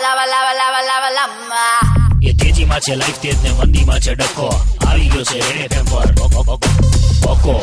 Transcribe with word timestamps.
Lava, 0.00 0.26
લાવા 0.26 0.52
લાવા 0.52 0.80
લાવા 0.80 1.10
lama. 1.10 2.28
એ 2.28 2.32
તેજીમાં 2.32 2.80
છે 2.80 2.94
લાઈફ 2.94 3.18
તેજ 3.18 3.34
ને 3.42 3.50
મંદીમાં 3.50 4.00
છે 4.00 4.14
ડખો 4.14 4.60
આવી 4.86 5.08
ગયો 5.08 5.24
છે 5.24 5.58
રેડ 5.58 5.72
એફએમ 5.72 5.84
પર. 5.84 6.12
બકો, 6.12 7.62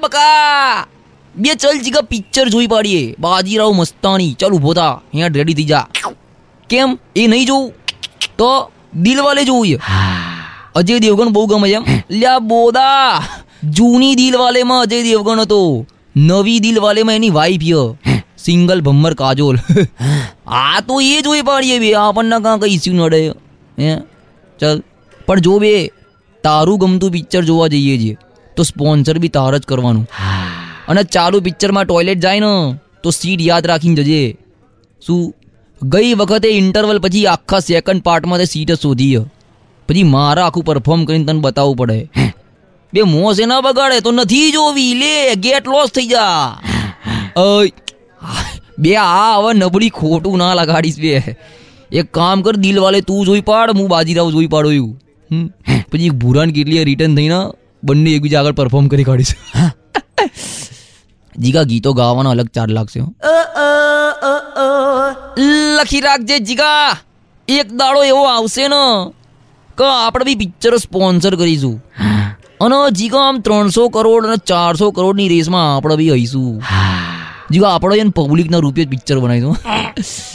બકો, 0.00 0.28
બે 1.36 1.54
ચલ 1.54 1.78
જીગા 1.78 2.00
પિક્ચર 2.00 2.48
જોઈ 2.48 2.66
પાડીએ. 2.66 3.14
બાજીરાવ 3.18 3.72
મસ્તાની 3.72 4.32
ચાલ 4.32 4.52
ઊભો 4.52 4.74
થા. 4.74 4.90
અહીંયા 4.90 5.26
રેડી 5.26 5.54
થઈ 5.54 5.64
જા. 5.64 5.86
કેમ? 6.70 6.98
એ 7.16 7.26
નહીં 7.26 7.46
જોવું 7.46 7.72
તો 8.38 8.70
દિલવાલે 8.94 9.44
જોવું 9.44 9.66
છે 9.66 9.78
અજય 10.74 10.98
દેવગણ 10.98 11.28
બહુ 11.28 11.46
ગમે 11.46 11.68
છે 11.68 11.74
એમ. 11.74 11.84
લ્યા 12.10 12.38
બોદા 12.38 13.22
જૂની 13.64 14.14
દિલવાલેમાં 14.14 14.80
અજય 14.80 15.02
દેવગણ 15.02 15.40
હતો. 15.40 15.86
નવી 16.16 16.60
દિલવાલેમાં 16.60 17.14
એની 17.14 17.30
વાઈફ 17.30 17.60
છે 17.60 18.03
સિંગલ 18.44 18.80
ભમ્મર 18.80 19.14
કાજોલ. 19.14 19.56
આ 20.46 20.80
તો 20.80 21.00
એ 21.00 21.20
જોઈ 21.20 21.42
પાડીએ 21.42 21.78
બે 21.78 21.94
આપણને 21.94 22.42
કાં 22.42 22.60
કઈ 22.60 22.74
ઇસ્યુ 22.74 22.94
નડે. 22.94 23.28
હે? 23.78 23.96
ચલ. 24.60 24.82
પણ 25.26 25.40
જો 25.40 25.58
બે 25.58 25.90
તારું 26.44 26.78
ગમતું 26.78 27.10
પિક્ચર 27.10 27.42
જોવા 27.44 27.66
જઈએ 27.66 27.98
છીએ 27.98 28.16
તો 28.56 28.62
સ્પોન્સર 28.62 29.18
બી 29.18 29.28
તાર 29.28 29.58
જ 29.58 29.62
કરવાનું. 29.62 30.08
અને 30.88 31.02
ચાલુ 31.02 31.40
પિક્ચરમાં 31.40 31.84
ટોયલેટ 31.84 32.18
જાય 32.18 32.40
ને 32.40 32.78
તો 33.02 33.10
સીટ 33.10 33.40
યાદ 33.40 33.66
રાખીને 33.66 33.94
જજે. 33.94 34.36
શું? 35.06 35.34
ગઈ 35.82 36.14
વખતે 36.14 36.48
ઇન્ટરવલ 36.48 36.98
પછી 36.98 37.26
આખા 37.26 37.58
સેકન્ડ 37.58 38.02
પાર્ટમાં 38.02 38.38
તે 38.38 38.44
સીટ 38.44 38.72
જ 38.72 38.78
શોધી. 38.78 39.16
પછી 39.88 40.02
મારે 40.02 40.40
આખું 40.40 40.64
પરફોર્મ 40.64 41.04
કરીને 41.04 41.24
તને 41.24 41.40
બતાવવું 41.40 41.76
પડે. 41.76 42.08
બે 42.94 43.02
મોસે 43.02 43.44
ના 43.44 43.60
બગાડે 43.60 44.00
તો 44.00 44.12
નથી 44.12 44.52
જોવી 44.52 44.94
લે 44.94 45.34
ગેટ 45.34 45.68
લોસ 45.68 45.88
થઈ 45.88 46.06
જા. 46.06 46.60
અય, 47.36 47.72
બે 48.78 48.96
આ 48.96 49.36
હવે 49.38 49.50
નબળી 49.54 49.90
ખોટું 49.90 50.38
ના 50.38 50.54
લગાડીશ 50.54 50.98
બે. 50.98 51.12
એક 51.92 52.06
કામ 52.12 52.42
કર 52.42 52.56
દિલ 52.56 52.78
વાલે 52.80 53.00
તું 53.00 53.26
જોઈ 53.26 53.40
પાડ 53.40 53.76
હું 53.78 53.88
બાજીરાવ 53.88 54.30
જોઈ 54.30 54.46
પાડો 54.46 54.70
એવું. 54.72 54.94
પછી 55.92 56.10
ભૂરાન 56.22 56.50
કેટલી 56.50 56.84
રિટર્ન 56.84 57.16
થઈને 57.16 57.40
બંને 57.84 58.10
એકબીજા 58.10 58.40
આગળ 58.40 58.52
પરફોર્મ 58.52 58.86
કરી 58.88 59.04
કાઢીશ 59.04 59.34
જીગા 61.34 61.62
ગીતો 61.62 61.92
ગાવાનો 61.92 62.30
અલગ 62.30 62.48
ચાર 62.54 62.68
લાગશે 62.68 63.00
લખી 65.78 66.00
રાખજે 66.00 66.36
જીગા. 66.38 66.90
એક 67.48 67.68
દાડો 67.76 68.00
એવો 68.02 68.22
આવશે 68.24 68.68
ને 68.68 68.82
કે 69.78 69.84
આપણે 69.84 70.24
બી 70.24 70.34
પિક્ચર 70.34 70.76
સ્પોન્સર 70.76 71.32
કરીશું. 71.36 71.76
અને 72.60 72.78
જીગા 72.90 73.24
આમ 73.28 73.40
ત્રણસો 73.40 73.88
કરોડ 73.88 74.26
અને 74.26 74.38
ચારસો 74.46 74.90
કરોડની 74.90 75.28
રેસમાં 75.28 75.76
આપણે 75.76 75.96
બી 75.96 76.12
હઈશું. 76.12 76.52
જીગા, 77.52 77.72
આપણે 77.74 77.96
એને 77.98 78.12
પબ્લિકના 78.16 78.62
રૂપિયે 78.64 78.88
પિક્ચર 78.92 79.16
બનાવીશું 79.18 79.56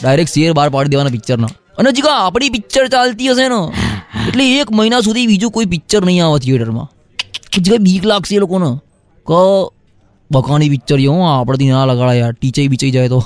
ડાયરેક્ટ 0.02 0.32
શેર 0.34 0.52
બહાર 0.52 0.68
પાડી 0.68 0.92
દેવાના 0.94 1.14
પિક્ચરના 1.16 1.52
અને 1.78 1.90
જીગા, 1.92 2.16
આપણી 2.26 2.50
પિક્ચર 2.50 2.86
ચાલતી 2.88 3.28
હશે 3.32 3.46
ને. 3.48 3.60
એટલે 4.28 4.44
એક 4.60 4.70
મહિના 4.72 5.00
સુધી 5.00 5.26
બીજું 5.26 5.50
કોઈ 5.50 5.68
પિક્ચર 5.74 6.00
નહીં 6.04 6.22
આવે 6.26 6.38
થિયેટરમાં 6.38 6.88
જીગા, 7.54 7.80
બીક 7.88 8.04
લાગશે 8.10 8.34
એ 8.36 8.40
લોકોને. 8.44 8.70
ક, 9.26 9.30
બકાની 10.30 10.70
પિક્ચર 10.70 10.98
હો 11.06 11.16
આપણેથી 11.28 11.70
ના 11.70 11.84
લગાડા 11.90 12.18
યાર. 12.20 12.32
ટીચાઈ 12.32 12.68
બીચાઈ 12.68 12.94
જાય 12.96 13.08
તો. 13.08 13.20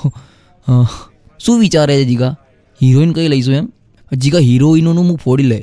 શું 1.39 1.59
વિચારે 1.59 1.93
છે 1.99 2.05
જીગા? 2.11 2.33
હિરોઈન 2.81 3.13
કઈ 3.13 3.27
લઈશું 3.27 3.55
એમ? 3.55 3.67
જીગા 4.11 4.43
હિરોઈનોનું 4.49 5.05
હું 5.09 5.17
ફોડી 5.23 5.49
લે 5.51 5.59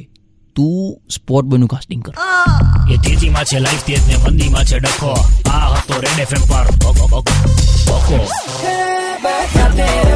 તું 0.56 0.96
સ્પોટ 1.10 1.44
બોયનું 1.44 1.68
કાસ્ટિંગ 1.68 2.02
કર. 2.02 2.14
એ 2.92 2.96
તેજીમાં 3.04 3.44
છે 3.44 3.58
લાઈફ 3.58 3.84
તેજ 3.86 4.02
ને 4.08 4.16
મંદીમાં 4.24 4.64
છે 4.64 4.78
ડખો. 4.78 5.12
આ 5.50 5.66
હતો 5.74 5.94
રેડ 6.00 6.18
એફએમ 6.26 6.42
પર. 6.50 6.66
બકો, 7.92 8.16
બકો, 8.16 8.22
બકો 8.62 8.92
Bésate, 9.22 10.11